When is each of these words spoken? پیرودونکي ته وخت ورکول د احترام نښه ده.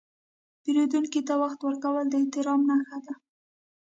پیرودونکي 0.61 1.21
ته 1.27 1.33
وخت 1.41 1.59
ورکول 1.63 2.05
د 2.09 2.13
احترام 2.21 2.59
نښه 2.69 2.97
ده. 3.05 3.13